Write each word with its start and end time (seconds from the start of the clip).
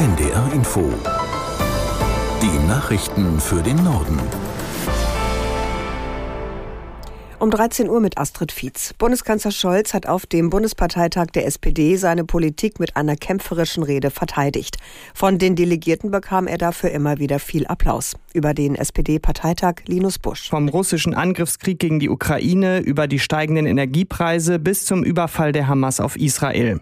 NDR 0.00 0.50
Info. 0.54 0.90
Die 2.40 2.66
Nachrichten 2.66 3.38
für 3.38 3.60
den 3.60 3.76
Norden. 3.84 4.18
Um 7.38 7.50
13 7.50 7.90
Uhr 7.90 8.00
mit 8.00 8.16
Astrid 8.16 8.50
Fietz. 8.50 8.94
Bundeskanzler 8.94 9.50
Scholz 9.50 9.92
hat 9.92 10.06
auf 10.06 10.24
dem 10.24 10.48
Bundesparteitag 10.48 11.26
der 11.34 11.44
SPD 11.44 11.96
seine 11.96 12.24
Politik 12.24 12.80
mit 12.80 12.96
einer 12.96 13.14
kämpferischen 13.14 13.82
Rede 13.82 14.10
verteidigt. 14.10 14.78
Von 15.12 15.36
den 15.36 15.54
Delegierten 15.54 16.10
bekam 16.10 16.46
er 16.46 16.56
dafür 16.56 16.92
immer 16.92 17.18
wieder 17.18 17.38
viel 17.38 17.66
Applaus. 17.66 18.16
Über 18.32 18.54
den 18.54 18.76
SPD-Parteitag 18.76 19.82
Linus 19.84 20.18
Busch. 20.18 20.48
Vom 20.48 20.70
russischen 20.70 21.12
Angriffskrieg 21.12 21.78
gegen 21.78 22.00
die 22.00 22.08
Ukraine 22.08 22.78
über 22.78 23.06
die 23.06 23.18
steigenden 23.18 23.66
Energiepreise 23.66 24.58
bis 24.58 24.86
zum 24.86 25.04
Überfall 25.04 25.52
der 25.52 25.68
Hamas 25.68 26.00
auf 26.00 26.16
Israel. 26.16 26.80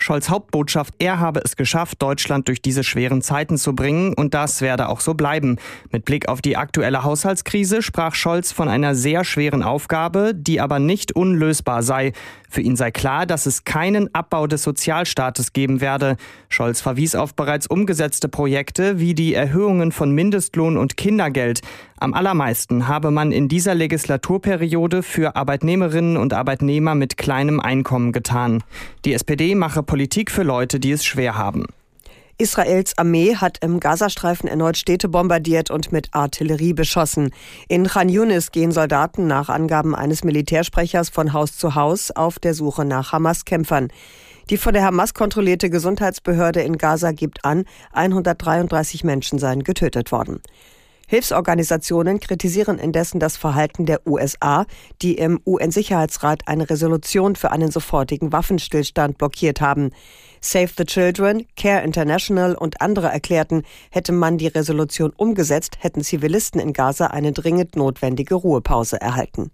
Scholz 0.00 0.28
Hauptbotschaft, 0.30 0.94
er 0.98 1.20
habe 1.20 1.40
es 1.44 1.56
geschafft, 1.56 2.00
Deutschland 2.00 2.48
durch 2.48 2.62
diese 2.62 2.84
schweren 2.84 3.20
Zeiten 3.20 3.58
zu 3.58 3.74
bringen 3.74 4.14
und 4.14 4.32
das 4.32 4.60
werde 4.60 4.88
auch 4.88 5.00
so 5.00 5.14
bleiben. 5.14 5.56
Mit 5.90 6.04
Blick 6.04 6.28
auf 6.28 6.40
die 6.40 6.56
aktuelle 6.56 7.02
Haushaltskrise 7.02 7.82
sprach 7.82 8.14
Scholz 8.14 8.52
von 8.52 8.68
einer 8.68 8.94
sehr 8.94 9.24
schweren 9.24 9.62
Aufgabe, 9.62 10.32
die 10.34 10.60
aber 10.60 10.78
nicht 10.78 11.16
unlösbar 11.16 11.82
sei. 11.82 12.12
Für 12.50 12.62
ihn 12.62 12.76
sei 12.76 12.90
klar, 12.90 13.26
dass 13.26 13.46
es 13.46 13.64
keinen 13.64 14.14
Abbau 14.14 14.46
des 14.46 14.62
Sozialstaates 14.62 15.52
geben 15.52 15.80
werde. 15.80 16.16
Scholz 16.48 16.80
verwies 16.80 17.14
auf 17.14 17.34
bereits 17.34 17.66
umgesetzte 17.66 18.28
Projekte 18.28 18.98
wie 18.98 19.14
die 19.14 19.34
Erhöhungen 19.34 19.92
von 19.92 20.12
Mindestlohn 20.12 20.76
und 20.76 20.96
Kindergeld. 20.96 21.60
Am 21.98 22.14
allermeisten 22.14 22.88
habe 22.88 23.10
man 23.10 23.32
in 23.32 23.48
dieser 23.48 23.74
Legislaturperiode 23.74 25.02
für 25.02 25.36
Arbeitnehmerinnen 25.36 26.16
und 26.16 26.32
Arbeitnehmer 26.32 26.94
mit 26.94 27.16
kleinem 27.16 27.60
Einkommen 27.60 28.12
getan. 28.12 28.62
Die 29.04 29.12
SPD 29.12 29.54
mache 29.54 29.82
Politik 29.82 30.30
für 30.30 30.42
Leute, 30.42 30.80
die 30.80 30.92
es 30.92 31.04
schwer 31.04 31.36
haben. 31.36 31.66
Israels 32.40 32.96
Armee 32.96 33.34
hat 33.34 33.58
im 33.64 33.80
Gazastreifen 33.80 34.48
erneut 34.48 34.76
Städte 34.76 35.08
bombardiert 35.08 35.72
und 35.72 35.90
mit 35.90 36.14
Artillerie 36.14 36.72
beschossen. 36.72 37.30
In 37.66 37.88
Khan 37.88 38.08
Yunis 38.08 38.52
gehen 38.52 38.70
Soldaten 38.70 39.26
nach 39.26 39.48
Angaben 39.48 39.96
eines 39.96 40.22
Militärsprechers 40.22 41.08
von 41.08 41.32
Haus 41.32 41.56
zu 41.56 41.74
Haus 41.74 42.12
auf 42.12 42.38
der 42.38 42.54
Suche 42.54 42.84
nach 42.84 43.10
Hamas-Kämpfern. 43.10 43.88
Die 44.50 44.56
von 44.56 44.72
der 44.72 44.84
Hamas 44.84 45.14
kontrollierte 45.14 45.68
Gesundheitsbehörde 45.68 46.62
in 46.62 46.78
Gaza 46.78 47.10
gibt 47.10 47.44
an, 47.44 47.64
133 47.92 49.02
Menschen 49.02 49.40
seien 49.40 49.64
getötet 49.64 50.12
worden. 50.12 50.40
Hilfsorganisationen 51.10 52.20
kritisieren 52.20 52.78
indessen 52.78 53.18
das 53.18 53.38
Verhalten 53.38 53.86
der 53.86 54.06
USA, 54.06 54.66
die 55.00 55.14
im 55.16 55.40
UN-Sicherheitsrat 55.46 56.46
eine 56.46 56.68
Resolution 56.68 57.34
für 57.34 57.50
einen 57.50 57.70
sofortigen 57.70 58.30
Waffenstillstand 58.30 59.16
blockiert 59.16 59.62
haben. 59.62 59.90
Save 60.42 60.68
the 60.76 60.84
Children, 60.84 61.46
Care 61.56 61.82
International 61.82 62.54
und 62.54 62.82
andere 62.82 63.08
erklärten, 63.08 63.62
hätte 63.90 64.12
man 64.12 64.36
die 64.36 64.48
Resolution 64.48 65.10
umgesetzt, 65.16 65.78
hätten 65.80 66.04
Zivilisten 66.04 66.60
in 66.60 66.74
Gaza 66.74 67.06
eine 67.06 67.32
dringend 67.32 67.74
notwendige 67.74 68.34
Ruhepause 68.34 69.00
erhalten. 69.00 69.50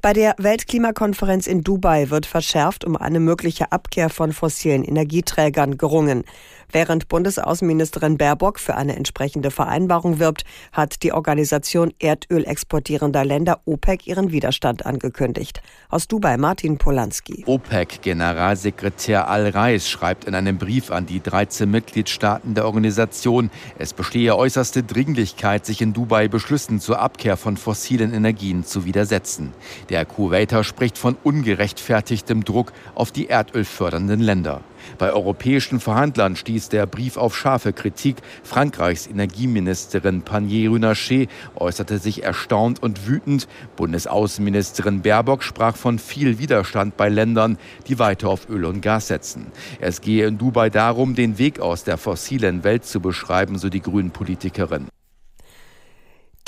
Bei 0.00 0.12
der 0.12 0.36
Weltklimakonferenz 0.38 1.48
in 1.48 1.64
Dubai 1.64 2.10
wird 2.10 2.24
verschärft 2.24 2.84
um 2.84 2.96
eine 2.96 3.18
mögliche 3.18 3.72
Abkehr 3.72 4.10
von 4.10 4.32
fossilen 4.32 4.84
Energieträgern 4.84 5.76
gerungen. 5.76 6.22
Während 6.70 7.08
Bundesaußenministerin 7.08 8.16
Baerbock 8.16 8.60
für 8.60 8.76
eine 8.76 8.94
entsprechende 8.94 9.50
Vereinbarung 9.50 10.18
wirbt, 10.18 10.44
hat 10.70 11.02
die 11.02 11.12
Organisation 11.12 11.92
Erdöl 11.98 12.44
exportierender 12.44 13.24
Länder 13.24 13.60
OPEC 13.64 14.06
ihren 14.06 14.30
Widerstand 14.30 14.86
angekündigt. 14.86 15.62
Aus 15.88 16.06
Dubai 16.06 16.36
Martin 16.36 16.78
Polanski. 16.78 17.44
OPEC-Generalsekretär 17.46 19.28
Al-Reis 19.28 19.88
schreibt 19.88 20.26
in 20.26 20.34
einem 20.34 20.58
Brief 20.58 20.92
an 20.92 21.06
die 21.06 21.20
13 21.20 21.68
Mitgliedstaaten 21.68 22.54
der 22.54 22.66
Organisation, 22.66 23.50
es 23.78 23.94
bestehe 23.94 24.36
äußerste 24.36 24.82
Dringlichkeit, 24.84 25.66
sich 25.66 25.80
in 25.80 25.92
Dubai 25.92 26.28
Beschlüssen 26.28 26.78
zur 26.78 27.00
Abkehr 27.00 27.36
von 27.36 27.56
fossilen 27.56 28.12
Energien 28.12 28.64
zu 28.64 28.84
widersetzen. 28.84 29.54
Der 29.88 30.04
Kuwaiter 30.04 30.64
spricht 30.64 30.98
von 30.98 31.16
ungerechtfertigtem 31.22 32.44
Druck 32.44 32.72
auf 32.94 33.12
die 33.12 33.28
erdölfördernden 33.28 34.20
Länder. 34.20 34.62
Bei 34.96 35.12
europäischen 35.12 35.80
Verhandlern 35.80 36.36
stieß 36.36 36.68
der 36.68 36.86
Brief 36.86 37.16
auf 37.16 37.36
scharfe 37.36 37.72
Kritik. 37.72 38.16
Frankreichs 38.42 39.06
Energieministerin 39.06 40.22
Panier 40.22 40.70
Runacher 40.70 41.26
äußerte 41.56 41.98
sich 41.98 42.22
erstaunt 42.22 42.82
und 42.82 43.06
wütend. 43.06 43.48
Bundesaußenministerin 43.76 45.02
Baerbock 45.02 45.42
sprach 45.42 45.76
von 45.76 45.98
viel 45.98 46.38
Widerstand 46.38 46.96
bei 46.96 47.08
Ländern, 47.08 47.58
die 47.86 47.98
weiter 47.98 48.28
auf 48.28 48.48
Öl 48.48 48.64
und 48.64 48.80
Gas 48.80 49.08
setzen. 49.08 49.46
Es 49.80 50.00
gehe 50.00 50.26
in 50.26 50.38
Dubai 50.38 50.70
darum, 50.70 51.14
den 51.14 51.38
Weg 51.38 51.60
aus 51.60 51.84
der 51.84 51.98
fossilen 51.98 52.64
Welt 52.64 52.84
zu 52.84 53.00
beschreiben, 53.00 53.58
so 53.58 53.68
die 53.68 53.82
Grünen 53.82 54.10
Politikerin. 54.10 54.88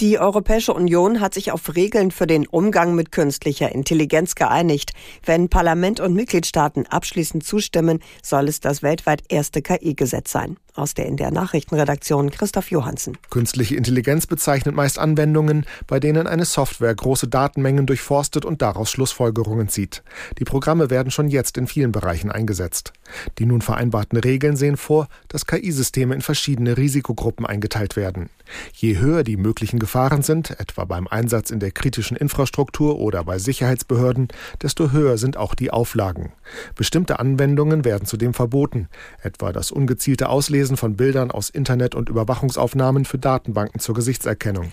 Die 0.00 0.18
Europäische 0.18 0.72
Union 0.72 1.20
hat 1.20 1.34
sich 1.34 1.52
auf 1.52 1.74
Regeln 1.76 2.10
für 2.10 2.26
den 2.26 2.46
Umgang 2.46 2.94
mit 2.94 3.12
künstlicher 3.12 3.70
Intelligenz 3.70 4.34
geeinigt. 4.34 4.92
Wenn 5.26 5.50
Parlament 5.50 6.00
und 6.00 6.14
Mitgliedstaaten 6.14 6.86
abschließend 6.86 7.44
zustimmen, 7.44 8.00
soll 8.22 8.48
es 8.48 8.60
das 8.60 8.82
weltweit 8.82 9.24
erste 9.28 9.60
KI-Gesetz 9.60 10.32
sein. 10.32 10.56
Aus 10.74 10.94
der 10.94 11.04
in 11.04 11.18
der 11.18 11.30
Nachrichtenredaktion 11.30 12.30
Christoph 12.30 12.70
Johansen. 12.70 13.18
Künstliche 13.28 13.76
Intelligenz 13.76 14.26
bezeichnet 14.26 14.74
meist 14.74 14.98
Anwendungen, 14.98 15.66
bei 15.86 16.00
denen 16.00 16.26
eine 16.26 16.46
Software 16.46 16.94
große 16.94 17.28
Datenmengen 17.28 17.84
durchforstet 17.84 18.46
und 18.46 18.62
daraus 18.62 18.90
Schlussfolgerungen 18.90 19.68
zieht. 19.68 20.02
Die 20.38 20.44
Programme 20.44 20.88
werden 20.88 21.10
schon 21.10 21.28
jetzt 21.28 21.58
in 21.58 21.66
vielen 21.66 21.92
Bereichen 21.92 22.30
eingesetzt. 22.30 22.94
Die 23.38 23.44
nun 23.44 23.60
vereinbarten 23.60 24.16
Regeln 24.16 24.56
sehen 24.56 24.78
vor, 24.78 25.08
dass 25.28 25.44
KI-Systeme 25.44 26.14
in 26.14 26.22
verschiedene 26.22 26.78
Risikogruppen 26.78 27.44
eingeteilt 27.44 27.96
werden. 27.96 28.30
Je 28.72 28.98
höher 28.98 29.22
die 29.24 29.36
möglichen 29.36 29.78
Gefahren 29.78 30.22
sind, 30.22 30.50
etwa 30.58 30.84
beim 30.84 31.06
Einsatz 31.06 31.50
in 31.50 31.60
der 31.60 31.70
kritischen 31.70 32.16
Infrastruktur 32.16 32.98
oder 32.98 33.24
bei 33.24 33.38
Sicherheitsbehörden, 33.38 34.28
desto 34.62 34.92
höher 34.92 35.18
sind 35.18 35.36
auch 35.36 35.54
die 35.54 35.70
Auflagen. 35.70 36.32
Bestimmte 36.74 37.18
Anwendungen 37.18 37.84
werden 37.84 38.06
zudem 38.06 38.34
verboten, 38.34 38.88
etwa 39.22 39.52
das 39.52 39.70
ungezielte 39.70 40.28
Auslesen 40.28 40.76
von 40.76 40.96
Bildern 40.96 41.30
aus 41.30 41.50
Internet- 41.50 41.94
und 41.94 42.08
Überwachungsaufnahmen 42.08 43.04
für 43.04 43.18
Datenbanken 43.18 43.80
zur 43.80 43.94
Gesichtserkennung. 43.94 44.72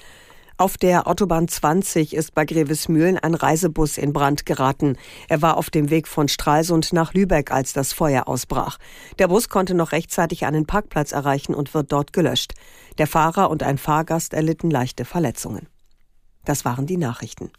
Auf 0.59 0.75
der 0.75 1.07
Autobahn 1.07 1.47
20 1.47 2.15
ist 2.15 2.33
bei 2.33 2.43
Grevesmühlen 2.43 3.19
ein 3.19 3.35
Reisebus 3.35 3.99
in 3.99 4.11
Brand 4.11 4.47
geraten. 4.47 4.97
Er 5.29 5.43
war 5.43 5.55
auf 5.55 5.69
dem 5.69 5.91
Weg 5.91 6.07
von 6.07 6.27
Stralsund 6.27 6.93
nach 6.93 7.13
Lübeck, 7.13 7.51
als 7.51 7.73
das 7.73 7.93
Feuer 7.93 8.27
ausbrach. 8.27 8.79
Der 9.19 9.27
Bus 9.27 9.49
konnte 9.49 9.75
noch 9.75 9.91
rechtzeitig 9.91 10.47
einen 10.47 10.65
Parkplatz 10.65 11.11
erreichen 11.11 11.53
und 11.53 11.75
wird 11.75 11.91
dort 11.91 12.11
gelöscht. 12.11 12.55
Der 12.97 13.05
Fahrer 13.05 13.51
und 13.51 13.61
ein 13.61 13.77
Fahrgast 13.77 14.33
erlitten 14.33 14.71
leichte 14.71 15.05
Verletzungen. 15.05 15.67
Das 16.43 16.65
waren 16.65 16.87
die 16.87 16.97
Nachrichten. 16.97 17.51